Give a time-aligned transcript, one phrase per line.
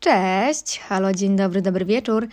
[0.00, 2.28] Cześć, halo, dzień dobry, dobry wieczór.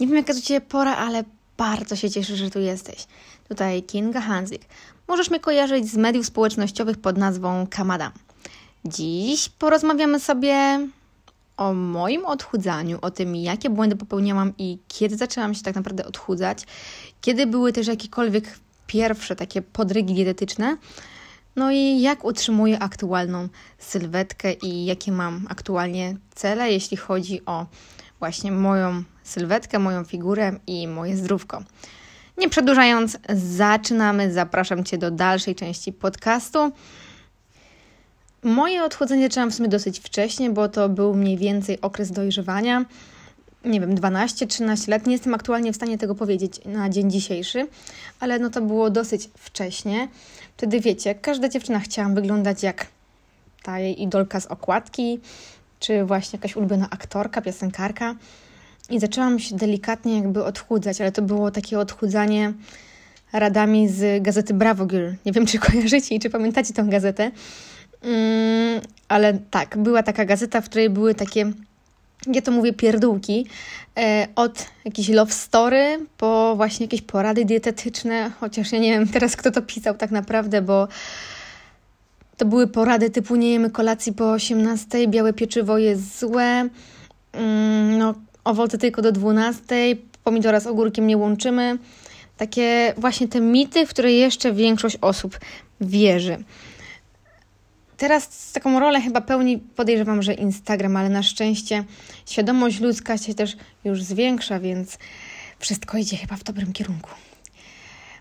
[0.00, 1.24] Nie wiem jaka to Ciebie pora, ale
[1.56, 3.06] bardzo się cieszę, że tu jesteś.
[3.48, 4.62] Tutaj Kinga Hanzik.
[5.08, 8.12] Możesz mnie kojarzyć z mediów społecznościowych pod nazwą Kamada.
[8.84, 10.88] Dziś porozmawiamy sobie
[11.56, 16.64] o moim odchudzaniu, o tym, jakie błędy popełniałam i kiedy zaczęłam się tak naprawdę odchudzać,
[17.20, 20.76] kiedy były też jakiekolwiek pierwsze takie podrygi dietetyczne,
[21.56, 23.48] no i jak utrzymuję aktualną
[23.78, 27.66] sylwetkę i jakie mam aktualnie cele, jeśli chodzi o
[28.18, 31.62] właśnie moją sylwetkę, moją figurę i moje zdrówko.
[32.38, 34.32] Nie przedłużając, zaczynamy.
[34.32, 36.72] Zapraszam Cię do dalszej części podcastu.
[38.42, 42.84] Moje odchudzenie zaczęłam w sumie dosyć wcześnie, bo to był mniej więcej okres dojrzewania.
[43.66, 45.06] Nie wiem, 12-13 lat.
[45.06, 47.66] Nie jestem aktualnie w stanie tego powiedzieć na dzień dzisiejszy,
[48.20, 50.08] ale no to było dosyć wcześnie.
[50.56, 52.86] Wtedy wiecie, każda dziewczyna chciała wyglądać jak
[53.62, 55.20] ta jej idolka z okładki,
[55.80, 58.14] czy właśnie jakaś ulubiona aktorka, piosenkarka.
[58.90, 62.52] I zaczęłam się delikatnie jakby odchudzać, ale to było takie odchudzanie
[63.32, 65.10] radami z gazety Bravo Girl.
[65.26, 67.30] Nie wiem, czy kojarzycie i czy pamiętacie tę gazetę.
[68.02, 71.52] Mm, ale tak, była taka gazeta, w której były takie,
[72.32, 73.46] ja to mówię, pierdółki.
[73.98, 79.36] E, od jakiejś love story po właśnie jakieś porady dietetyczne, chociaż ja nie wiem teraz,
[79.36, 80.88] kto to pisał tak naprawdę, bo
[82.36, 86.68] to były porady typu nie jemy kolacji po 18, białe pieczywo jest złe,
[87.32, 89.74] mm, no, owoce tylko do 12,
[90.24, 91.78] pomidora z ogórkiem nie łączymy.
[92.36, 95.38] Takie właśnie te mity, w które jeszcze większość osób
[95.80, 96.36] wierzy.
[97.96, 101.84] Teraz taką rolę chyba pełni, podejrzewam, że Instagram, ale na szczęście
[102.26, 104.98] świadomość ludzka się też już zwiększa, więc
[105.58, 107.10] wszystko idzie chyba w dobrym kierunku.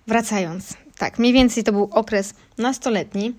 [0.08, 3.34] Wracając, tak, mniej więcej to był okres nastoletni.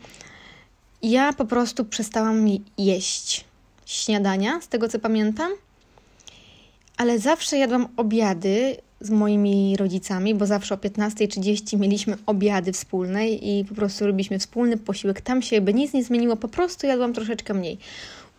[1.03, 2.47] Ja po prostu przestałam
[2.79, 3.45] jeść
[3.87, 5.53] śniadania, z tego co pamiętam,
[6.97, 13.65] ale zawsze jadłam obiady z moimi rodzicami, bo zawsze o 15.30 mieliśmy obiady wspólne i
[13.65, 15.21] po prostu robiliśmy wspólny posiłek.
[15.21, 17.79] Tam się jakby nic nie zmieniło, po prostu jadłam troszeczkę mniej.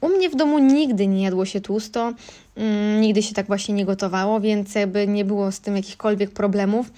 [0.01, 2.13] U mnie w domu nigdy nie jadło się tłusto,
[2.55, 6.91] mm, nigdy się tak właśnie nie gotowało, więc jakby nie było z tym jakichkolwiek problemów.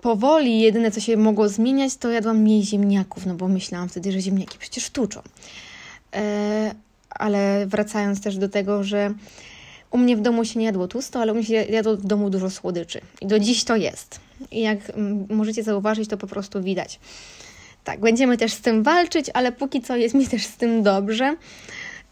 [0.00, 4.20] Powoli jedyne, co się mogło zmieniać, to jadłam mniej ziemniaków, no bo myślałam wtedy, że
[4.20, 5.20] ziemniaki przecież tuczą.
[6.14, 6.74] E,
[7.10, 9.14] ale wracając też do tego, że
[9.90, 12.30] u mnie w domu się nie jadło tłusto, ale u mnie się jadło w domu
[12.30, 13.00] dużo słodyczy.
[13.20, 14.20] I do dziś to jest.
[14.50, 17.00] I jak mm, możecie zauważyć, to po prostu widać.
[17.84, 21.36] Tak, będziemy też z tym walczyć, ale póki co jest mi też z tym dobrze.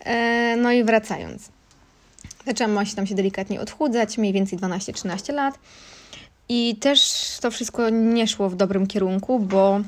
[0.01, 1.49] E, no i wracając.
[2.47, 5.59] Zaczęłam się tam się delikatnie odchudzać, mniej więcej 12-13 lat.
[6.49, 7.01] I też
[7.41, 9.81] to wszystko nie szło w dobrym kierunku, bo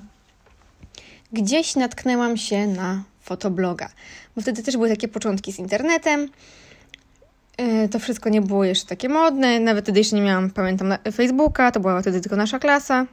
[1.33, 3.89] gdzieś natknęłam się na fotobloga.
[4.37, 6.29] Bo wtedy też były takie początki z internetem.
[7.59, 11.73] E, to wszystko nie było jeszcze takie modne, nawet wtedy jeszcze nie miałam, pamiętam, Facebooka,
[11.73, 13.07] to była wtedy tylko nasza klasa.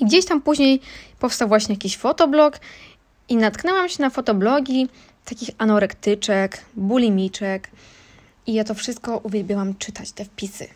[0.00, 0.80] I gdzieś tam później
[1.18, 2.60] powstał właśnie jakiś fotoblog
[3.28, 4.88] i natknęłam się na fotoblogi
[5.24, 7.70] takich anorektyczek, bulimiczek
[8.46, 10.68] i ja to wszystko uwielbiałam czytać, te wpisy.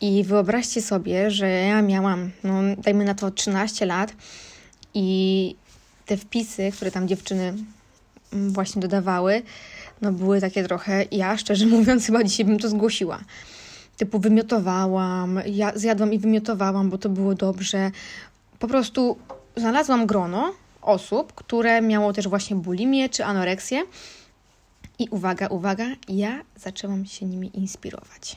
[0.00, 4.12] I wyobraźcie sobie, że ja miałam, no dajmy na to 13 lat
[4.94, 5.56] i
[6.06, 7.54] te wpisy, które tam dziewczyny
[8.32, 9.42] mm, właśnie dodawały,
[10.02, 13.20] no były takie trochę, ja szczerze mówiąc chyba dzisiaj bym to zgłosiła.
[13.96, 17.90] Typu wymiotowałam, ja zjadłam i wymiotowałam, bo to było dobrze.
[18.58, 19.16] Po prostu
[19.56, 20.52] znalazłam grono
[20.82, 23.82] osób, które miało też właśnie bulimię czy anoreksję.
[24.98, 28.36] I uwaga, uwaga, ja zaczęłam się nimi inspirować.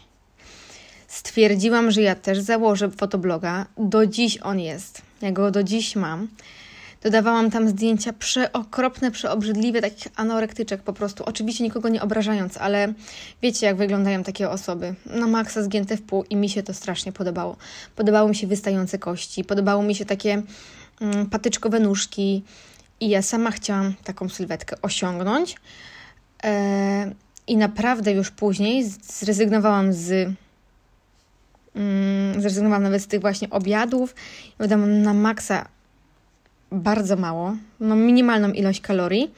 [1.07, 3.66] Stwierdziłam, że ja też założę fotobloga.
[3.78, 5.02] Do dziś on jest.
[5.22, 6.28] Ja go do dziś mam.
[7.03, 11.24] Dodawałam tam zdjęcia przeokropne, przeobrzydliwe, takich anorektyczek po prostu.
[11.24, 12.94] Oczywiście nikogo nie obrażając, ale
[13.41, 14.96] wiecie, jak wyglądają takie osoby.
[15.06, 17.58] Na maksa zgięte w pół i mi się to strasznie podobało.
[17.96, 20.41] Podobały mi się wystające kości, podobało mi się takie
[21.02, 22.44] mm, patyczkowe nóżki
[23.00, 25.56] i ja sama chciałam taką sylwetkę osiągnąć.
[26.44, 27.11] E,
[27.47, 30.34] I naprawdę już później zrezygnowałam z
[31.76, 34.16] mm, zrezygnowałam nawet z tych właśnie obiadów.
[34.59, 35.73] Wydałam na maksa
[36.73, 39.31] bardzo mało, no minimalną ilość kalorii.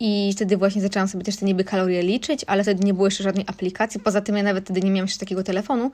[0.00, 3.24] I wtedy właśnie zaczęłam sobie też te niby kalorie liczyć, ale wtedy nie było jeszcze
[3.24, 4.00] żadnej aplikacji.
[4.00, 5.90] Poza tym ja nawet wtedy nie miałam jeszcze takiego telefonu,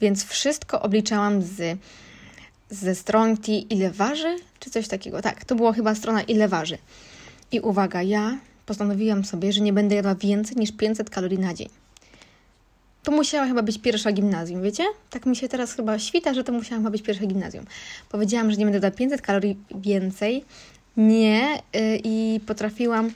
[0.00, 1.78] więc wszystko obliczałam z,
[2.70, 5.22] ze stronki ile waży, czy coś takiego.
[5.22, 6.78] Tak, to była chyba strona ile waży.
[7.52, 11.68] I uwaga, ja postanowiłam sobie, że nie będę jadła więcej niż 500 kalorii na dzień.
[13.04, 14.84] To musiała chyba być pierwsza gimnazjum, wiecie?
[15.10, 17.64] Tak mi się teraz chyba świta, że to musiała chyba być pierwsza gimnazjum.
[18.08, 20.44] Powiedziałam, że nie będę dać 500 kalorii więcej.
[20.96, 21.62] Nie.
[21.72, 23.10] Yy, I potrafiłam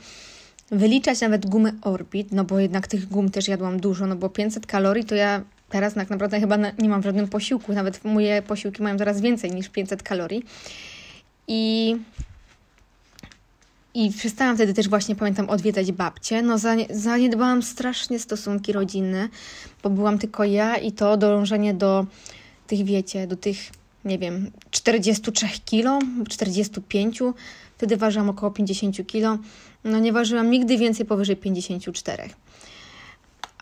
[0.70, 4.66] wyliczać nawet gumę Orbit, no bo jednak tych gum też jadłam dużo, no bo 500
[4.66, 8.82] kalorii to ja teraz tak naprawdę chyba nie mam w żadnym posiłku, nawet moje posiłki
[8.82, 10.44] mają teraz więcej niż 500 kalorii.
[11.48, 11.96] I
[13.94, 16.42] i przestałam wtedy też właśnie, pamiętam, odwiedzać babcie.
[16.42, 16.56] No
[16.90, 19.28] zaniedbałam strasznie stosunki rodzinne,
[19.82, 22.06] bo byłam tylko ja i to dążenie do
[22.66, 23.58] tych, wiecie, do tych,
[24.04, 25.98] nie wiem, 43 kilo,
[26.28, 27.18] 45.
[27.76, 29.38] Wtedy ważyłam około 50 kilo.
[29.84, 32.28] No nie ważyłam nigdy więcej powyżej 54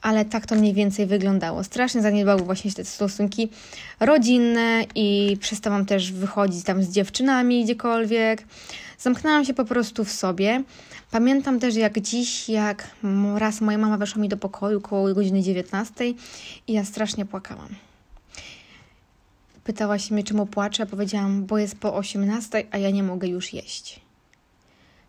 [0.07, 1.65] ale tak to mniej więcej wyglądało.
[1.65, 3.49] Strasznie zaniedbały właśnie te stosunki
[4.01, 8.45] rodzinne i przestałam też wychodzić tam z dziewczynami gdziekolwiek.
[8.99, 10.63] Zamknęłam się po prostu w sobie.
[11.11, 12.91] Pamiętam też jak dziś, jak
[13.37, 16.09] raz moja mama weszła mi do pokoju koło godziny 19
[16.67, 17.69] i ja strasznie płakałam.
[19.65, 23.53] Pytała się mnie, czemu płaczę, powiedziałam, bo jest po 18, a ja nie mogę już
[23.53, 24.01] jeść.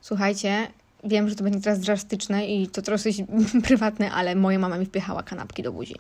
[0.02, 0.68] Słuchajcie,
[1.04, 3.10] wiem, że to będzie teraz drastyczne i to trochę
[3.68, 5.96] prywatne, ale moja mama mi wpychała kanapki do buzi.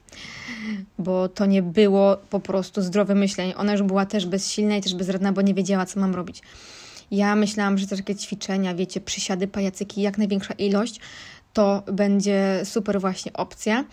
[1.00, 3.58] Bo to nie było po prostu zdrowe myślenie.
[3.58, 6.42] Ona już była też bezsilna i też bezradna, bo nie wiedziała, co mam robić.
[7.12, 11.00] Ja myślałam, że takie ćwiczenia, wiecie, przysiady, pajacyki, jak największa ilość,
[11.54, 13.86] to będzie super właśnie opcja.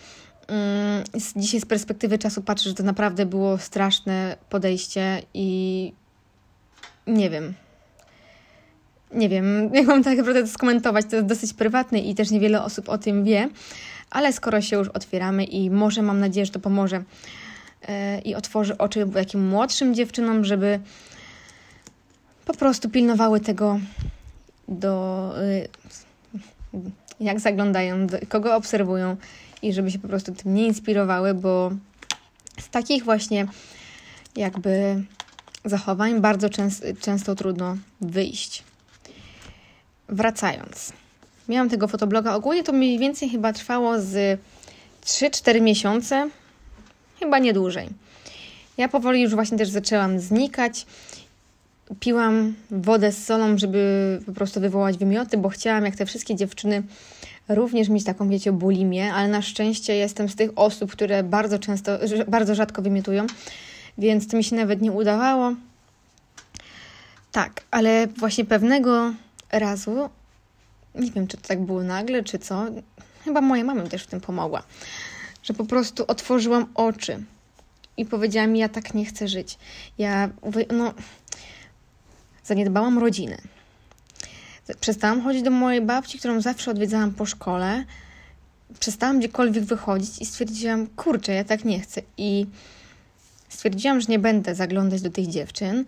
[0.47, 1.03] Mm,
[1.35, 5.93] dzisiaj z perspektywy czasu patrzę, że to naprawdę było straszne podejście i
[7.07, 7.53] nie wiem.
[9.13, 12.63] Nie wiem, jak mam tak naprawdę to skomentować, to jest dosyć prywatne i też niewiele
[12.63, 13.49] osób o tym wie,
[14.09, 17.03] ale skoro się już otwieramy i może mam nadzieję, że to pomoże
[17.87, 20.79] yy, i otworzy oczy jakim młodszym dziewczynom, żeby
[22.45, 23.79] po prostu pilnowały tego,
[24.67, 25.67] do, y,
[27.19, 29.17] jak zaglądają, kogo obserwują
[29.61, 31.71] i żeby się po prostu tym nie inspirowały, bo
[32.59, 33.47] z takich właśnie
[34.35, 35.03] jakby
[35.65, 38.63] zachowań bardzo często, często trudno wyjść.
[40.09, 40.93] Wracając.
[41.49, 42.35] Miałam tego fotobloga.
[42.35, 44.39] Ogólnie to mniej więcej chyba trwało z
[45.05, 46.29] 3-4 miesiące,
[47.19, 47.89] chyba nie dłużej.
[48.77, 50.85] Ja powoli już właśnie też zaczęłam znikać
[51.99, 56.83] piłam wodę z solą, żeby po prostu wywołać wymioty, bo chciałam, jak te wszystkie dziewczyny,
[57.49, 61.91] również mieć taką, wiecie, bulimię, ale na szczęście jestem z tych osób, które bardzo często,
[62.27, 63.27] bardzo rzadko wymiotują,
[63.97, 65.53] więc to mi się nawet nie udawało.
[67.31, 69.13] Tak, ale właśnie pewnego
[69.59, 70.09] razu,
[70.95, 72.65] nie wiem, czy to tak było nagle, czy co,
[73.23, 74.63] chyba moja mama też w tym pomogła,
[75.43, 77.23] że po prostu otworzyłam oczy
[77.97, 79.57] i powiedziałam, ja tak nie chcę żyć.
[79.97, 80.29] Ja,
[80.71, 80.93] no
[82.43, 83.37] zaniedbałam rodzinę.
[84.79, 87.85] Przestałam chodzić do mojej babci, którą zawsze odwiedzałam po szkole.
[88.79, 92.01] Przestałam gdziekolwiek wychodzić i stwierdziłam, kurczę, ja tak nie chcę.
[92.17, 92.45] I
[93.49, 95.85] stwierdziłam, że nie będę zaglądać do tych dziewczyn.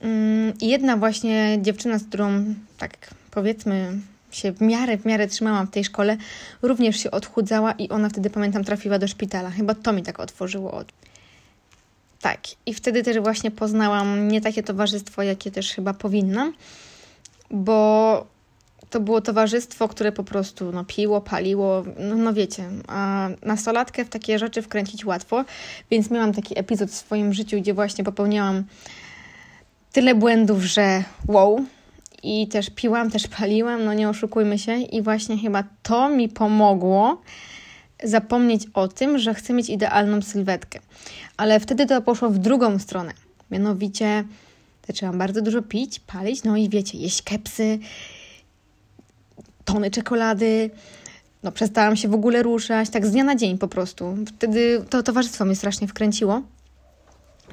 [0.00, 2.96] Mm, I jedna właśnie dziewczyna, z którą tak
[3.30, 3.98] powiedzmy
[4.30, 6.16] się w miarę, w miarę trzymałam w tej szkole,
[6.62, 9.50] również się odchudzała i ona wtedy, pamiętam, trafiła do szpitala.
[9.50, 10.84] Chyba to mi tak otworzyło
[12.20, 16.52] tak, i wtedy też właśnie poznałam nie takie towarzystwo, jakie też chyba powinnam,
[17.50, 18.26] bo
[18.90, 24.08] to było towarzystwo, które po prostu no, piło, paliło, no, no wiecie, a nastolatkę w
[24.08, 25.44] takie rzeczy wkręcić łatwo,
[25.90, 28.64] więc miałam taki epizod w swoim życiu, gdzie właśnie popełniałam
[29.92, 31.64] tyle błędów, że wow,
[32.22, 37.22] i też piłam, też paliłam, no nie oszukujmy się, i właśnie chyba to mi pomogło
[38.02, 40.80] zapomnieć o tym, że chcę mieć idealną sylwetkę.
[41.36, 43.12] Ale wtedy to poszło w drugą stronę.
[43.50, 44.24] Mianowicie
[44.86, 47.78] zaczęłam bardzo dużo pić, palić, no i wiecie, jeść kepsy,
[49.64, 50.70] tony czekolady.
[51.42, 54.16] No, przestałam się w ogóle ruszać, tak z dnia na dzień po prostu.
[54.26, 56.42] Wtedy to towarzystwo mnie strasznie wkręciło,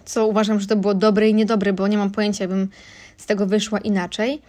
[0.06, 2.70] co uważam, że to było dobre i niedobre, bo nie mam pojęcia, bym
[3.18, 4.42] z tego wyszła inaczej.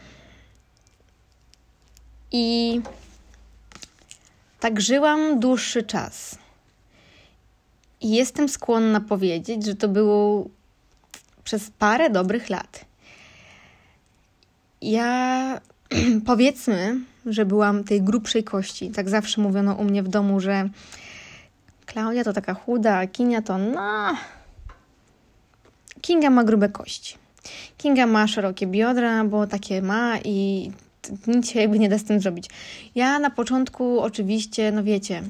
[2.32, 2.80] I
[4.60, 6.38] tak żyłam dłuższy czas.
[8.00, 10.46] I jestem skłonna powiedzieć, że to było
[11.44, 12.84] przez parę dobrych lat.
[14.82, 15.60] Ja
[16.26, 18.90] powiedzmy, że byłam tej grubszej kości.
[18.90, 20.68] Tak zawsze mówiono u mnie w domu, że
[21.86, 24.16] Klaudia to taka chuda, a Kinia to no.
[26.06, 27.14] Kinga ma grube kości.
[27.78, 30.70] Kinga ma szerokie biodra, bo takie ma i
[31.26, 32.50] nic się jakby nie da z tym zrobić.
[32.94, 35.22] Ja na początku oczywiście, no wiecie,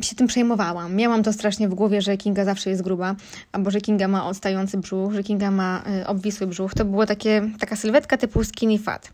[0.00, 0.96] się tym przejmowałam.
[0.96, 3.14] Miałam to strasznie w głowie, że Kinga zawsze jest gruba,
[3.52, 6.74] albo że Kinga ma odstający brzuch, że Kinga ma y, obwisły brzuch.
[6.74, 9.12] To takie, taka sylwetka typu skinny fat.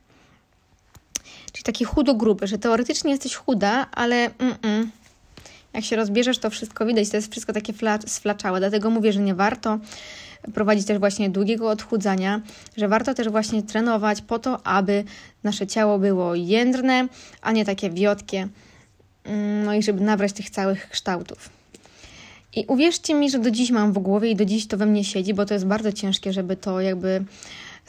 [1.52, 4.86] Czyli taki chudo gruby, że teoretycznie jesteś chuda, ale mm -mm,
[5.72, 7.72] Jak się rozbierzesz, to wszystko widać, to jest wszystko takie
[8.06, 9.78] sflaczałe, dlatego mówię, że nie warto
[10.54, 12.40] prowadzić też właśnie długiego odchudzania,
[12.76, 15.04] że warto też właśnie trenować po to, aby
[15.44, 17.08] nasze ciało było jędrne,
[17.42, 18.48] a nie takie wiotkie,
[19.24, 21.50] mm, no i żeby nabrać tych całych kształtów.
[22.56, 25.04] I uwierzcie mi, że do dziś mam w głowie i do dziś to we mnie
[25.04, 27.24] siedzi, bo to jest bardzo ciężkie, żeby to jakby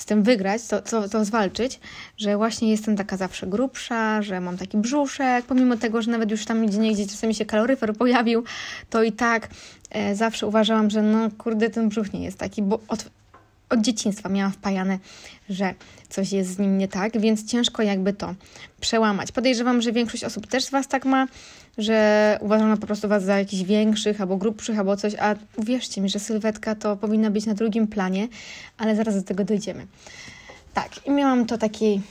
[0.02, 1.80] z tym wygrać, to, to, to zwalczyć,
[2.18, 6.46] że właśnie jestem taka zawsze grubsza, że mam taki brzuszek, pomimo tego, że nawet już
[6.46, 8.44] tam gdzie niegdzie czasami się kaloryfer pojawił,
[8.90, 9.48] to i tak
[9.90, 13.06] e, zawsze uważałam, że no kurde, ten brzuch nie jest taki, bo od,
[13.72, 15.00] od dzieciństwa miałam wpajane,
[15.50, 15.74] że
[16.10, 18.36] coś jest z nim nie tak, więc ciężko jakby to
[18.82, 19.32] przełamać.
[19.32, 21.28] Podejrzewam, że większość osób też z Was tak ma,
[21.78, 26.10] że uważano po prostu Was za jakichś większych albo grubszych albo coś, a uwierzcie mi,
[26.10, 28.28] że sylwetka to powinna być na drugim planie,
[28.78, 29.88] ale zaraz do tego dojdziemy.
[30.74, 32.02] Tak, i miałam to taki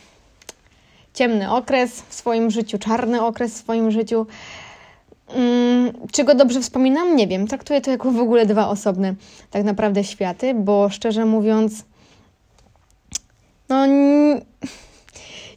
[1.14, 4.26] ciemny okres w swoim życiu, czarny okres w swoim życiu.
[5.32, 7.16] Hmm, czy go dobrze wspominam?
[7.16, 7.46] Nie wiem.
[7.46, 9.14] Traktuję to jako w ogóle dwa osobne
[9.50, 11.84] tak naprawdę światy, bo szczerze mówiąc,
[13.68, 13.86] no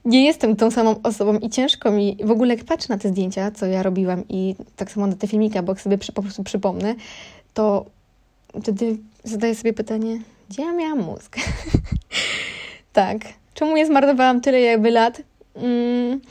[0.06, 3.66] nie jestem tą samą osobą i ciężko mi w ogóle patrzę na te zdjęcia, co
[3.66, 6.96] ja robiłam i tak samo na te filmiki, bo jak sobie po prostu przypomnę,
[7.54, 7.86] to
[8.62, 11.36] wtedy zadaję sobie pytanie, gdzie ja miałam mózg?
[12.94, 13.18] tak.
[13.54, 15.22] Czemu nie zmarnowałam tyle jakby lat?
[15.56, 16.22] Mm,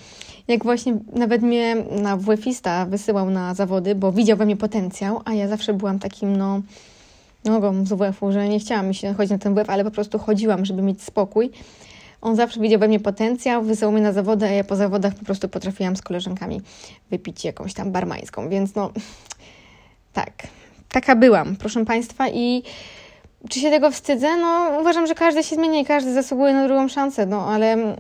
[0.49, 5.35] jak właśnie nawet mnie na WF-ista wysyłał na zawody, bo widział we mnie potencjał, a
[5.35, 6.61] ja zawsze byłam takim, no,
[7.45, 10.19] nogą z WF-u, że nie chciałam mi się chodzić na ten WF, ale po prostu
[10.19, 11.51] chodziłam, żeby mieć spokój.
[12.21, 15.25] On zawsze widział we mnie potencjał, wysyłał mnie na zawody, a ja po zawodach po
[15.25, 16.61] prostu potrafiłam z koleżankami
[17.11, 18.91] wypić jakąś tam barmańską, więc no
[20.13, 20.33] tak,
[20.89, 22.63] taka byłam, proszę Państwa i
[23.49, 24.37] czy się tego wstydzę?
[24.37, 27.97] No uważam, że każdy się zmienia i każdy zasługuje na drugą szansę, no ale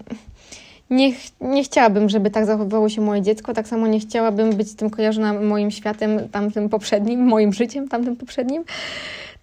[0.92, 4.90] nie, nie chciałabym, żeby tak zachowywało się moje dziecko, tak samo nie chciałabym być tym
[4.90, 8.64] kojarzona moim światem, tamtym poprzednim, moim życiem, tamtym poprzednim.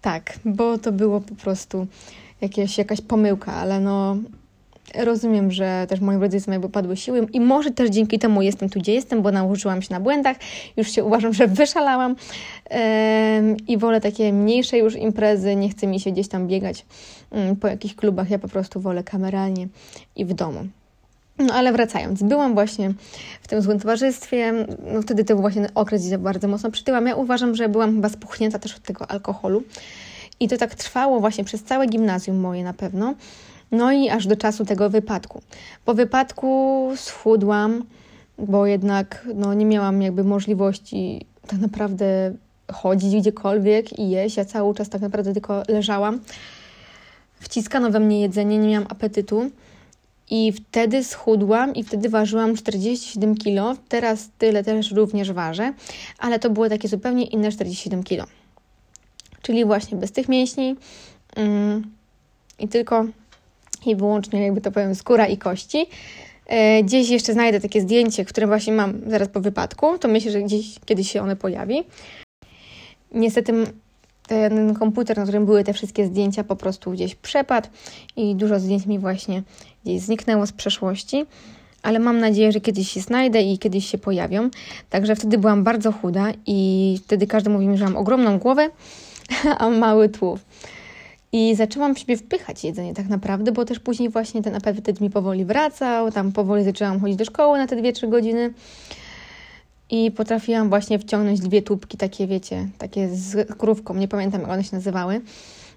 [0.00, 1.86] Tak, bo to było po prostu
[2.40, 4.16] jakieś, jakaś pomyłka, ale no
[4.94, 8.80] Rozumiem, że też moim rodzicom jakby padły siły i może też dzięki temu jestem tu,
[8.80, 10.36] gdzie jestem, bo nauczyłam się na błędach,
[10.76, 12.16] już się uważam, że wyszalałam
[12.70, 12.76] yy,
[13.68, 16.86] i wolę takie mniejsze już imprezy, nie chce mi się gdzieś tam biegać
[17.32, 19.68] yy, po jakichś klubach, ja po prostu wolę kameralnie
[20.16, 20.66] i w domu.
[21.40, 22.92] No ale wracając, byłam właśnie
[23.42, 27.06] w tym złym towarzystwie, no wtedy to był właśnie okres, gdzie bardzo mocno przytyłam.
[27.06, 29.62] Ja uważam, że byłam chyba spuchnięta też od tego alkoholu
[30.40, 33.14] i to tak trwało właśnie przez całe gimnazjum moje na pewno.
[33.72, 35.42] No i aż do czasu tego wypadku.
[35.84, 37.84] Po wypadku schudłam,
[38.38, 42.34] bo jednak no, nie miałam jakby możliwości tak naprawdę
[42.72, 44.36] chodzić gdziekolwiek i jeść.
[44.36, 46.20] Ja cały czas tak naprawdę tylko leżałam.
[47.40, 49.50] Wciskano we mnie jedzenie, nie miałam apetytu.
[50.30, 53.80] I wtedy schudłam i wtedy ważyłam 47 kg.
[53.88, 55.72] Teraz tyle też również ważę,
[56.18, 58.26] ale to było takie zupełnie inne 47 kg.
[59.42, 60.76] Czyli właśnie bez tych mięśni
[61.36, 61.82] mm,
[62.58, 63.04] i tylko
[63.86, 65.86] i wyłącznie, jakby to powiem, skóra i kości.
[66.46, 70.42] E, gdzieś jeszcze znajdę takie zdjęcie, które właśnie mam zaraz po wypadku, to myślę, że
[70.42, 71.84] gdzieś kiedyś się one pojawi.
[73.12, 73.52] Niestety
[74.30, 77.68] ten komputer, na którym były te wszystkie zdjęcia, po prostu gdzieś przepadł
[78.16, 79.42] i dużo zdjęć mi właśnie
[79.84, 81.24] gdzieś zniknęło z przeszłości,
[81.82, 84.50] ale mam nadzieję, że kiedyś się znajdę i kiedyś się pojawią.
[84.90, 88.70] Także wtedy byłam bardzo chuda i wtedy każdy mówił mi, że mam ogromną głowę,
[89.58, 90.40] a mały tułów.
[91.32, 95.10] I zaczęłam w siebie wpychać jedzenie tak naprawdę, bo też później właśnie ten apetyt mi
[95.10, 98.52] powoli wracał, tam powoli zaczęłam chodzić do szkoły na te 2-3 godziny
[99.90, 104.64] i potrafiłam właśnie wciągnąć dwie tubki takie, wiecie, takie z krówką, nie pamiętam jak one
[104.64, 105.20] się nazywały.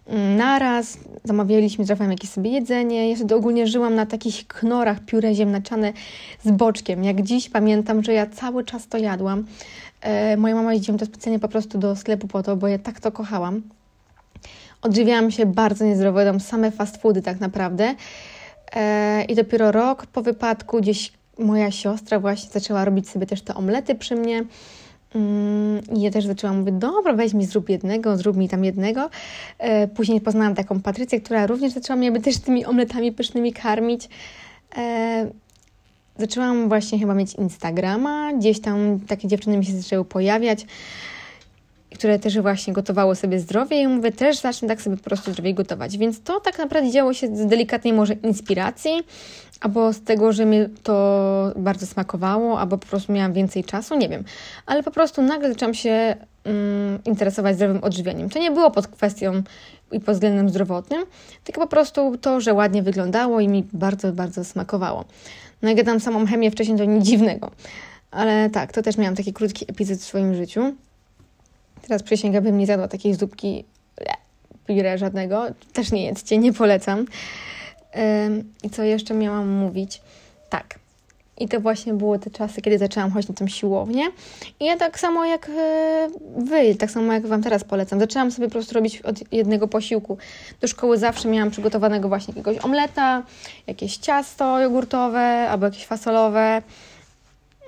[0.08, 3.10] Mm, naraz zamawialiśmy, trafiłam jakieś sobie jedzenie.
[3.10, 5.93] Jeszcze ogólnie żyłam na takich knorach pióre ziemnaczane
[6.43, 7.03] z boczkiem.
[7.03, 9.46] Jak dziś pamiętam, że ja cały czas to jadłam.
[10.01, 13.00] E, moja mama jeździła to specjalnie po prostu do sklepu po to, bo ja tak
[13.00, 13.62] to kochałam.
[14.82, 17.96] Odżywiałam się bardzo niezdrowo, jadłam same fast foody tak naprawdę.
[18.75, 23.55] E, I dopiero rok po wypadku gdzieś moja siostra właśnie zaczęła robić sobie też te
[23.55, 24.45] omlety przy mnie.
[25.15, 29.09] Mm, I ja też zaczęłam mówić, dobra, weź mi, zrób jednego, zrób mi tam jednego.
[29.57, 34.09] E, później poznałam taką Patrycję, która również zaczęła mnie też tymi omletami pysznymi karmić.
[34.77, 35.31] E,
[36.17, 40.65] zaczęłam właśnie chyba mieć Instagrama, gdzieś tam takie dziewczyny mi się zaczęły pojawiać
[41.93, 45.53] które też właśnie gotowało sobie zdrowie i mówię, też zacznę tak sobie po prostu zdrowiej
[45.53, 45.97] gotować.
[45.97, 49.03] Więc to tak naprawdę działo się z delikatnej może inspiracji,
[49.63, 54.10] albo z tego, że mi to bardzo smakowało, albo po prostu miałam więcej czasu, nie
[54.10, 54.24] wiem.
[54.65, 56.15] Ale po prostu nagle zaczęłam się
[56.46, 58.29] um, interesować zdrowym odżywianiem.
[58.29, 59.43] To nie było pod kwestią
[59.91, 61.03] i pod względem zdrowotnym,
[61.43, 65.05] tylko po prostu to, że ładnie wyglądało i mi bardzo, bardzo smakowało.
[65.62, 67.51] No jak tam samą chemię wcześniej, to nic dziwnego
[68.12, 70.74] Ale tak, to też miałam taki krótki epizod w swoim życiu.
[71.82, 73.65] Teraz przysięgam, bym nie zjadła takiej zupki
[74.67, 75.46] pire żadnego.
[75.74, 77.05] Też nie jedzcie, nie polecam.
[78.63, 80.01] I co jeszcze miałam mówić?
[80.50, 80.79] Tak.
[81.38, 84.03] I to właśnie były te czasy, kiedy zaczęłam chodzić na tą siłownię.
[84.59, 88.00] I ja tak samo jak e, wy, tak samo jak wam teraz polecam.
[88.00, 90.17] Zaczęłam sobie po prostu robić od jednego posiłku.
[90.62, 93.23] Do szkoły zawsze miałam przygotowanego właśnie jakiegoś omleta,
[93.67, 96.62] jakieś ciasto jogurtowe albo jakieś fasolowe.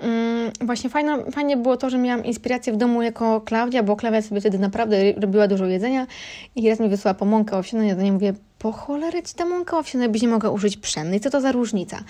[0.02, 4.22] Mm, właśnie fajno, fajnie było to, że miałam inspirację w domu jako Klaudia, bo Klaudia
[4.22, 6.08] sobie wtedy naprawdę robiła dużo jedzenia
[6.56, 7.84] i raz mi wysłała po mąkę owsianą.
[7.84, 11.20] Ja do niej mówię, po cholerę ci ta mąka owsiana, jakbyś nie mogła użyć pszennej.
[11.20, 12.04] Co to za różnica?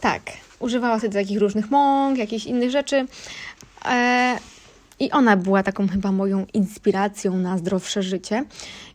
[0.00, 0.22] Tak,
[0.58, 3.06] używała sobie takich różnych mąk, jakichś innych rzeczy.
[3.84, 4.36] E,
[5.00, 8.44] I ona była taką chyba moją inspiracją na zdrowsze życie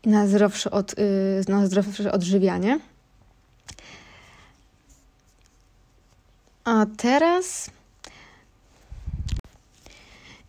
[0.03, 2.79] i na zdrowsze, od, y, na zdrowsze odżywianie.
[6.63, 7.69] A teraz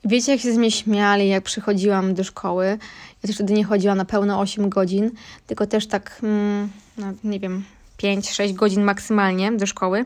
[0.05, 2.79] Wiecie, jak się z mnie śmiali, jak przychodziłam do szkoły.
[3.23, 5.11] Ja też wtedy nie chodziłam na pełno 8 godzin,
[5.47, 6.69] tylko też tak, mm,
[6.99, 7.65] no, nie wiem,
[8.03, 10.05] 5-6 godzin maksymalnie do szkoły.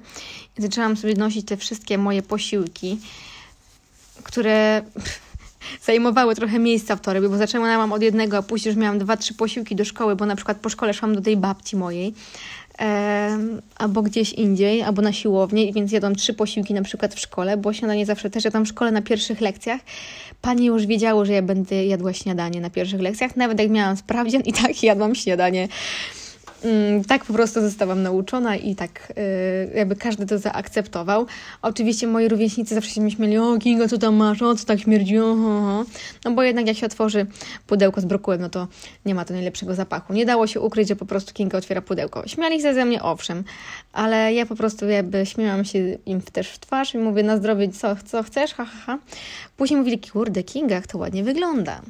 [0.59, 2.99] I zaczęłam sobie nosić te wszystkie moje posiłki,
[4.23, 4.83] które
[5.87, 9.35] zajmowały trochę miejsca w torebie, bo zaczęłam od jednego, a później już miałam dwa, trzy
[9.35, 12.15] posiłki do szkoły, bo na przykład po szkole szłam do tej babci mojej
[13.79, 17.73] albo gdzieś indziej, albo na siłowni, więc jadłam trzy posiłki na przykład w szkole, bo
[17.73, 19.81] śniadanie zawsze też jadłam w szkole na pierwszych lekcjach.
[20.43, 24.43] Panie już wiedziało, że ja będę jadła śniadanie na pierwszych lekcjach, nawet jak miałam sprawdzian
[24.43, 25.69] i tak jadłam śniadanie
[27.09, 31.27] tak po prostu zostałam nauczona i tak y, jakby każdy to zaakceptował.
[31.63, 34.81] Oczywiście moi rówieśnicy zawsze się mi śmieli, o Kinga, co tam masz, o co tak
[34.81, 35.85] śmierdzi, oho.
[36.25, 37.27] No bo jednak jak się otworzy
[37.67, 38.69] pudełko z brokułem, no to
[39.07, 40.13] nie ma to najlepszego zapachu.
[40.13, 42.23] Nie dało się ukryć, że po prostu Kinga otwiera pudełko.
[42.27, 43.45] Śmiali się ze mnie, owszem,
[43.97, 47.69] ale ja po prostu jakby śmiałam się im też w twarz i mówię na zdrowie,
[47.69, 48.99] co, co chcesz, ha, ha, ha.
[49.57, 51.81] Później mówili, kurde, Kinga, to ładnie wygląda.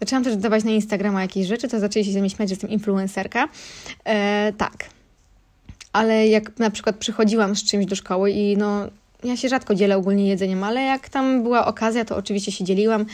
[0.00, 2.70] Zaczęłam też dodawać na Instagrama jakieś rzeczy, to zaczęli się ze mnie śmiać, że jestem
[2.70, 3.48] influencerka.
[4.04, 4.84] E, tak.
[5.92, 8.88] Ale jak na przykład przychodziłam z czymś do szkoły i no,
[9.24, 13.06] ja się rzadko dzielę ogólnie jedzeniem, ale jak tam była okazja, to oczywiście się dzieliłam.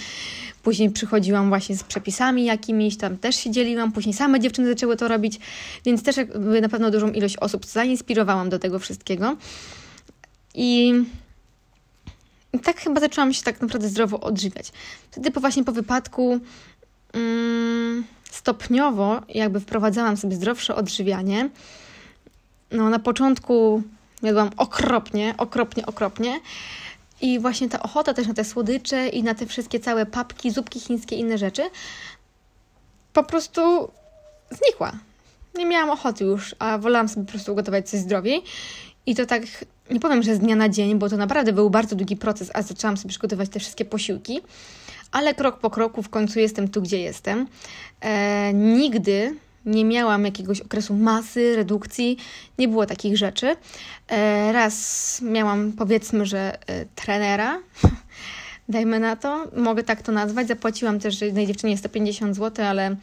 [0.62, 3.92] Później przychodziłam właśnie z przepisami jakimiś, tam też się dzieliłam.
[3.92, 5.40] Później same dziewczyny zaczęły to robić,
[5.84, 9.36] więc też jakby na pewno dużą ilość osób zainspirowałam do tego wszystkiego.
[10.54, 10.92] I
[12.62, 14.72] tak chyba zaczęłam się tak naprawdę zdrowo odżywiać.
[15.10, 16.40] Wtedy po właśnie po wypadku
[17.12, 21.50] mm, stopniowo jakby wprowadzałam sobie zdrowsze odżywianie.
[22.70, 23.82] No na początku
[24.22, 26.40] jadłam okropnie, okropnie, okropnie.
[27.20, 30.80] I właśnie ta ochota też na te słodycze i na te wszystkie całe papki, zupki
[30.80, 31.62] chińskie, inne rzeczy
[33.12, 33.90] po prostu
[34.50, 34.92] znikła.
[35.54, 38.42] Nie miałam ochoty już, a wolałam sobie po prostu ugotować coś zdrowiej.
[39.06, 39.42] I to tak,
[39.90, 42.62] nie powiem, że z dnia na dzień, bo to naprawdę był bardzo długi proces, a
[42.62, 44.40] zaczęłam sobie przygotować te wszystkie posiłki
[45.12, 47.46] ale krok po kroku w końcu jestem tu, gdzie jestem.
[48.00, 49.34] E, nigdy
[49.66, 52.16] nie miałam jakiegoś okresu masy, redukcji,
[52.58, 53.56] nie było takich rzeczy.
[54.08, 57.58] E, raz miałam, powiedzmy, że e, trenera,
[58.68, 60.48] dajmy na to, mogę tak to nazwać.
[60.48, 62.96] Zapłaciłam też jednej dziewczynie 150 zł, ale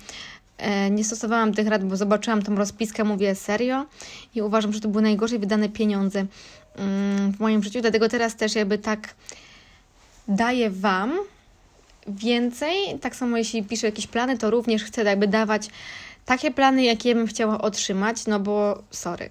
[0.57, 3.85] e, nie stosowałam tych rad, bo zobaczyłam tą rozpiskę, mówię serio
[4.35, 6.25] i uważam, że to były najgorzej wydane pieniądze
[6.75, 9.15] mm, w moim życiu, dlatego teraz też jakby tak
[10.27, 11.13] daję Wam
[12.07, 12.99] więcej.
[13.01, 15.69] Tak samo jeśli piszę jakieś plany, to również chcę jakby dawać
[16.27, 19.29] takie plany, jakie bym chciała otrzymać, no bo sorry.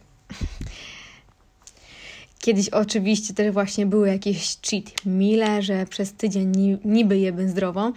[2.40, 7.92] Kiedyś oczywiście też właśnie były jakieś cheat mile, że przez tydzień niby jemy zdrowo,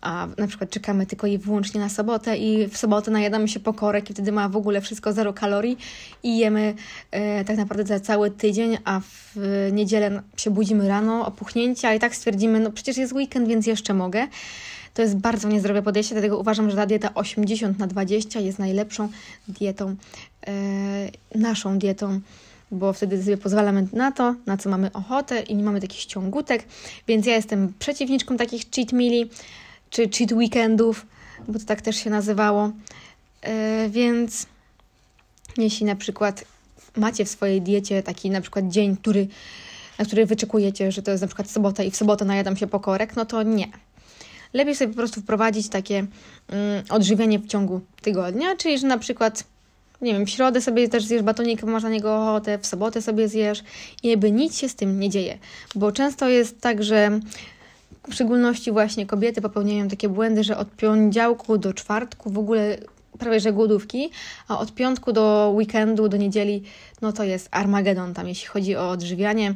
[0.00, 4.10] a na przykład czekamy tylko i wyłącznie na sobotę i w sobotę najadamy się pokorek
[4.10, 5.78] i wtedy ma w ogóle wszystko zero kalorii
[6.22, 6.74] i jemy
[7.10, 9.36] e, tak naprawdę za cały tydzień, a w
[9.72, 14.28] niedzielę się budzimy rano, opuchnięcia i tak stwierdzimy, no przecież jest weekend, więc jeszcze mogę.
[14.94, 19.08] To jest bardzo niezdrowe podejście, dlatego uważam, że ta dieta 80 na 20 jest najlepszą
[19.48, 19.96] dietą,
[20.46, 22.20] e, naszą dietą
[22.72, 26.64] bo wtedy sobie pozwalamy na to, na co mamy ochotę i nie mamy takich ciągutek,
[27.08, 29.30] więc ja jestem przeciwniczką takich cheat meali
[29.90, 31.06] czy cheat weekendów,
[31.48, 32.72] bo to tak też się nazywało.
[33.42, 34.46] Yy, więc
[35.58, 36.44] jeśli na przykład
[36.96, 39.28] macie w swojej diecie taki na przykład dzień, który,
[39.98, 43.16] na który wyczekujecie, że to jest na przykład sobota i w sobotę najadam się pokorek,
[43.16, 43.68] no to nie.
[44.52, 46.06] Lepiej sobie po prostu wprowadzić takie
[46.48, 49.44] mm, odżywienie w ciągu tygodnia, czyli że na przykład
[50.02, 53.28] nie wiem, w środę sobie też zjesz batonik, masz na niego ochotę, w sobotę sobie
[53.28, 53.62] zjesz
[54.02, 55.38] i jakby nic się z tym nie dzieje.
[55.74, 57.20] Bo często jest tak, że
[58.10, 62.78] w szczególności właśnie kobiety popełniają takie błędy, że od poniedziałku do czwartku w ogóle
[63.18, 64.10] prawie że głodówki,
[64.48, 66.62] a od piątku do weekendu, do niedzieli,
[67.02, 69.54] no to jest Armagedon tam, jeśli chodzi o odżywianie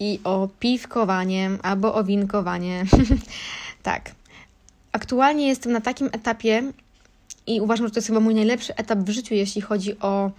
[0.00, 2.84] i o piwkowanie albo o winkowanie.
[3.82, 4.10] tak.
[4.94, 6.62] Aktualnie jestem na takim etapie
[7.46, 10.30] i uważam, że to jest chyba mój najlepszy etap w życiu, jeśli chodzi o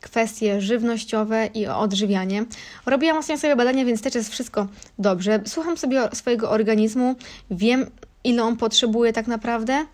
[0.00, 2.44] kwestie żywnościowe i o odżywianie.
[2.86, 4.66] Robiłam ostatnio sobie badania, więc też jest wszystko
[4.98, 5.40] dobrze.
[5.46, 7.14] Słucham sobie swojego organizmu,
[7.50, 7.86] wiem
[8.24, 9.86] ile on potrzebuje tak naprawdę,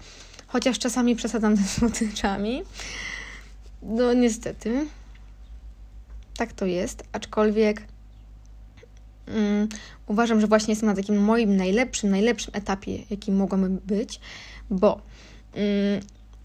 [0.46, 2.62] chociaż czasami przesadzam ze słodyczami.
[3.83, 4.87] No niestety.
[6.37, 7.83] Tak to jest, aczkolwiek
[9.35, 9.68] um,
[10.07, 14.21] uważam, że właśnie jestem na takim moim najlepszym, najlepszym etapie, jakim mogłabym być,
[14.71, 15.01] bo
[15.55, 15.62] um,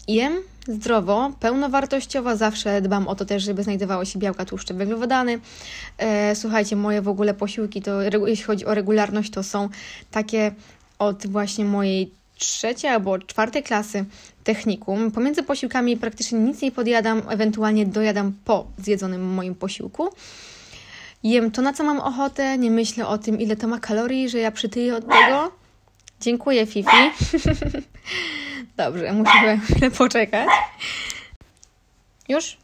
[0.08, 5.40] jem zdrowo, pełnowartościowo, zawsze dbam o to też, żeby znajdowało się białka, tłuszcze, węglowodany.
[5.98, 9.68] E, słuchajcie, moje w ogóle posiłki, to jeśli chodzi o regularność, to są
[10.10, 10.52] takie
[10.98, 14.04] od właśnie mojej trzeciej albo czwartej klasy
[14.44, 15.10] technikum.
[15.10, 20.08] Pomiędzy posiłkami praktycznie nic nie podjadam, ewentualnie dojadam po zjedzonym moim posiłku.
[21.22, 24.38] Jem to, na co mam ochotę, nie myślę o tym, ile to ma kalorii, że
[24.38, 25.52] ja przytyję od tego.
[26.20, 26.96] Dziękuję, Fifi.
[28.76, 30.48] Dobrze, musimy chwilę poczekać.
[32.28, 32.56] Już?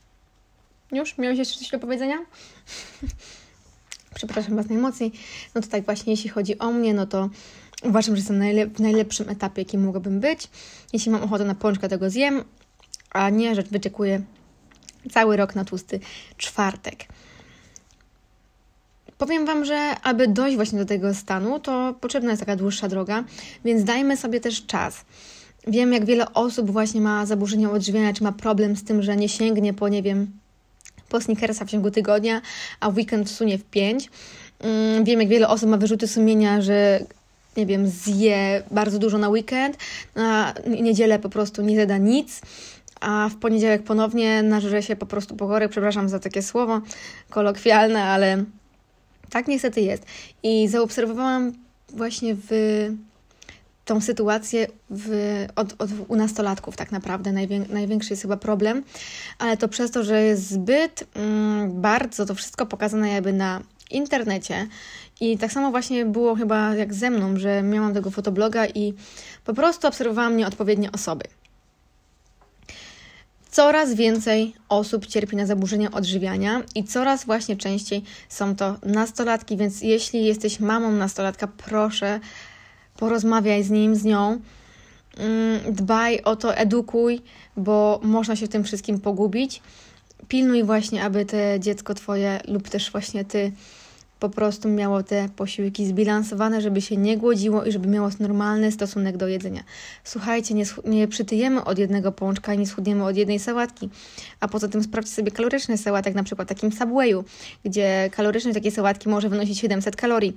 [0.92, 1.18] Już?
[1.18, 2.16] Miałeś jeszcze coś do powiedzenia?
[4.14, 5.12] Przepraszam Was najmocniej.
[5.54, 7.30] No to tak właśnie, jeśli chodzi o mnie, no to
[7.82, 10.48] uważam, że jestem w najlepszym etapie, jakim mogłabym być.
[10.92, 12.44] Jeśli mam ochotę na pączka, tego zjem,
[13.10, 14.22] a nie, że wyczekuję
[15.10, 16.00] cały rok na tłusty
[16.36, 17.04] czwartek.
[19.24, 23.24] Powiem Wam, że aby dojść właśnie do tego stanu, to potrzebna jest taka dłuższa droga,
[23.64, 25.04] więc dajmy sobie też czas.
[25.66, 29.28] Wiem, jak wiele osób właśnie ma zaburzenia odżywiania, czy ma problem z tym, że nie
[29.28, 30.30] sięgnie po, nie wiem,
[31.08, 32.40] po sneakersa w ciągu tygodnia,
[32.80, 34.10] a weekend wsunie w pięć.
[34.60, 37.00] Mm, wiem, jak wiele osób ma wyrzuty sumienia, że
[37.56, 39.76] nie wiem, zje bardzo dużo na weekend,
[40.14, 42.40] na niedzielę po prostu nie zada nic,
[43.00, 45.70] a w poniedziałek ponownie nażre się po prostu pokorek.
[45.70, 46.80] Przepraszam za takie słowo
[47.30, 48.44] kolokwialne, ale
[49.30, 50.06] tak niestety jest.
[50.42, 51.52] I zaobserwowałam
[51.88, 52.50] właśnie w
[53.84, 55.10] tą sytuację w,
[55.56, 58.82] od, od, u nastolatków tak naprawdę najwię, największy jest chyba problem,
[59.38, 63.60] ale to przez to, że jest zbyt mm, bardzo to wszystko pokazane jakby na
[63.90, 64.66] internecie
[65.20, 68.94] i tak samo właśnie było chyba jak ze mną, że miałam tego fotobloga i
[69.44, 71.24] po prostu obserwowałam nieodpowiednie osoby.
[73.54, 79.82] Coraz więcej osób cierpi na zaburzenia odżywiania i coraz właśnie częściej są to nastolatki, więc
[79.82, 82.20] jeśli jesteś mamą nastolatka, proszę
[82.96, 84.40] porozmawiaj z nim, z nią,
[85.16, 87.20] mm, dbaj o to, edukuj,
[87.56, 89.62] bo można się w tym wszystkim pogubić.
[90.28, 93.52] Pilnuj właśnie, aby te dziecko twoje lub też właśnie ty
[94.24, 99.16] po prostu miało te posiłki zbilansowane, żeby się nie głodziło i żeby miało normalny stosunek
[99.16, 99.64] do jedzenia.
[100.04, 103.90] Słuchajcie, nie, nie przytyjemy od jednego pączka i nie schudniemy od jednej sałatki.
[104.40, 107.24] A poza tym sprawdźcie sobie kaloryczny sałatek, na przykład takim Subwayu,
[107.64, 110.36] gdzie kaloryczność takiej sałatki może wynosić 700 kalorii.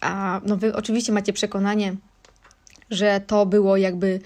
[0.00, 1.94] A no wy oczywiście macie przekonanie,
[2.90, 4.20] że to było jakby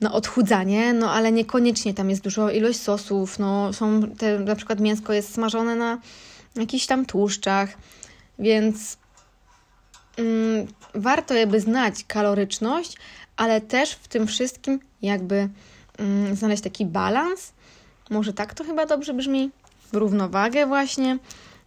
[0.00, 4.80] na odchudzanie, no ale niekoniecznie tam jest dużo ilość sosów, no są te, na przykład
[4.80, 5.98] mięsko jest smażone na
[6.56, 7.76] jakichś tam tłuszczach,
[8.38, 8.96] więc
[10.16, 12.96] mm, warto jakby znać kaloryczność,
[13.36, 15.48] ale też w tym wszystkim jakby
[15.98, 17.52] mm, znaleźć taki balans.
[18.10, 19.50] Może tak to chyba dobrze brzmi?
[19.92, 21.18] Równowagę właśnie.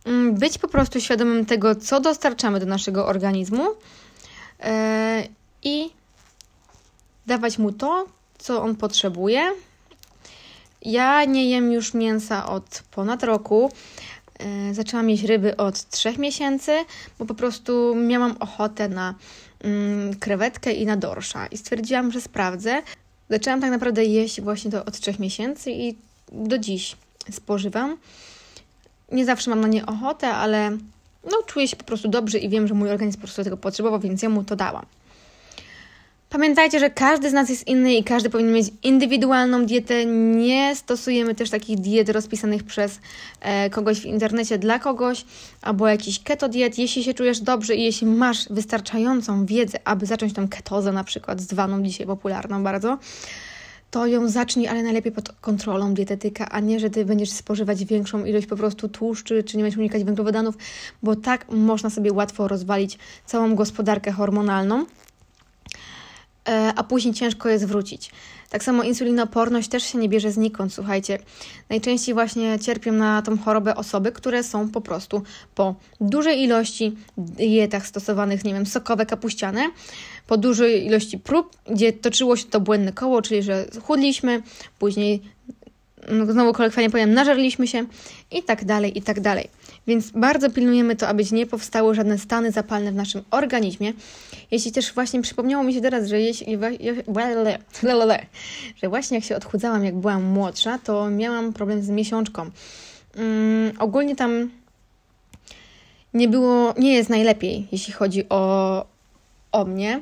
[0.05, 4.67] Mm, być po prostu świadomym tego, co dostarczamy do naszego organizmu yy,
[5.63, 5.89] i
[7.25, 8.05] dawać mu to,
[8.37, 9.51] co on potrzebuje.
[10.81, 13.71] Ja nie jem już mięsa od ponad roku.
[14.45, 16.71] E, zaczęłam jeść ryby od trzech miesięcy,
[17.19, 19.15] bo po prostu miałam ochotę na
[19.63, 22.81] mm, krewetkę i na dorsza i stwierdziłam, że sprawdzę.
[23.29, 25.95] Zaczęłam tak naprawdę jeść właśnie to od trzech miesięcy i
[26.31, 26.95] do dziś
[27.31, 27.97] spożywam.
[29.11, 30.71] Nie zawsze mam na nie ochotę, ale
[31.23, 33.99] no, czuję się po prostu dobrze i wiem, że mój organizm po prostu tego potrzebował,
[33.99, 34.85] więc ja mu to dałam.
[36.31, 40.05] Pamiętajcie, że każdy z nas jest inny i każdy powinien mieć indywidualną dietę.
[40.05, 42.99] Nie stosujemy też takich diet rozpisanych przez
[43.41, 45.25] e, kogoś w internecie dla kogoś,
[45.61, 46.77] albo jakiś keto diet.
[46.77, 51.41] Jeśli się czujesz dobrze i jeśli masz wystarczającą wiedzę, aby zacząć tą ketozę na przykład,
[51.41, 52.97] zwaną dzisiaj popularną bardzo,
[53.91, 58.25] to ją zacznij, ale najlepiej pod kontrolą dietetyka, a nie, że ty będziesz spożywać większą
[58.25, 60.55] ilość po prostu tłuszczy, czy nie będziesz unikać węglowodanów,
[61.03, 64.85] bo tak można sobie łatwo rozwalić całą gospodarkę hormonalną.
[66.49, 68.11] E, a później ciężko je zwrócić.
[68.49, 71.19] Tak samo insulinoporność też się nie bierze znikąd, słuchajcie.
[71.69, 75.23] Najczęściej właśnie cierpią na tą chorobę osoby, które są po prostu
[75.55, 79.69] po dużej ilości dietach stosowanych, nie wiem, sokowe, kapuściane,
[80.27, 84.43] po dużej ilości prób, gdzie toczyło się to błędne koło, czyli że chudliśmy,
[84.79, 85.21] później
[86.29, 87.85] znowu kolokwialnie powiem, nażarliśmy się
[88.31, 89.47] i tak dalej, i tak dalej.
[89.87, 93.93] Więc bardzo pilnujemy to, aby nie powstały żadne stany zapalne w naszym organizmie.
[94.51, 96.57] Jeśli też właśnie przypomniało mi się teraz, że jeśli,
[98.81, 102.41] że właśnie jak się odchudzałam, jak byłam młodsza, to miałam problem z miesiączką.
[103.17, 104.49] Um, ogólnie tam
[106.13, 108.85] nie było, nie jest najlepiej, jeśli chodzi o,
[109.51, 110.01] o mnie,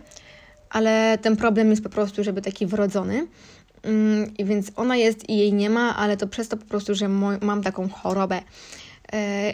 [0.69, 3.27] ale ten problem jest po prostu, żeby taki wrodzony.
[3.83, 6.95] Um, I więc ona jest i jej nie ma, ale to przez to po prostu,
[6.95, 7.09] że
[7.41, 8.41] mam taką chorobę.
[9.13, 9.53] E,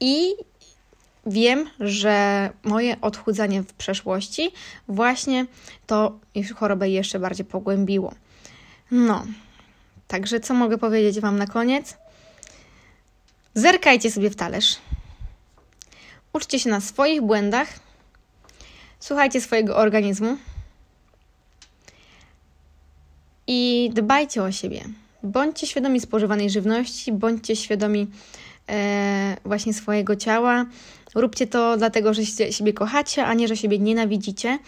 [0.00, 0.34] I
[1.26, 4.50] wiem, że moje odchudzanie w przeszłości
[4.88, 5.46] właśnie
[5.86, 6.18] to
[6.56, 8.14] chorobę jeszcze bardziej pogłębiło.
[8.90, 9.26] No,
[10.08, 11.96] także co mogę powiedzieć Wam na koniec?
[13.54, 14.78] Zerkajcie sobie w talerz.
[16.32, 17.68] Uczcie się na swoich błędach.
[19.00, 20.36] Słuchajcie swojego organizmu.
[23.46, 24.80] I dbajcie o siebie.
[25.22, 28.06] Bądźcie świadomi spożywanej żywności, bądźcie świadomi
[28.68, 30.66] e, właśnie swojego ciała.
[31.14, 34.58] Róbcie to dlatego, że siebie kochacie, a nie, że siebie nienawidzicie.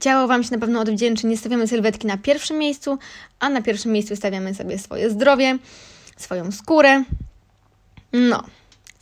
[0.00, 1.26] Ciało Wam się na pewno odwdzięczy.
[1.26, 2.98] Nie stawiamy sylwetki na pierwszym miejscu,
[3.40, 5.58] a na pierwszym miejscu stawiamy sobie swoje zdrowie,
[6.16, 7.04] swoją skórę.
[8.12, 8.42] No,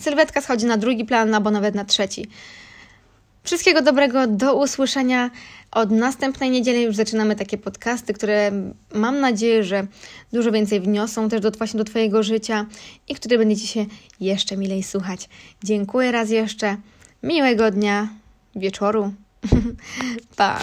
[0.00, 2.28] sylwetka schodzi na drugi plan, albo nawet na trzeci.
[3.42, 5.30] Wszystkiego dobrego, do usłyszenia.
[5.70, 8.52] Od następnej niedzieli już zaczynamy takie podcasty, które
[8.94, 9.86] mam nadzieję, że
[10.32, 12.66] dużo więcej wniosą też do, właśnie do Twojego życia
[13.08, 13.86] i które będziecie się
[14.20, 15.28] jeszcze milej słuchać.
[15.64, 16.76] Dziękuję raz jeszcze.
[17.22, 18.08] Miłego dnia,
[18.56, 19.12] wieczoru.
[20.36, 20.60] pa.